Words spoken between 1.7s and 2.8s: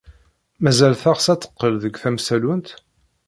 d tamsallunt?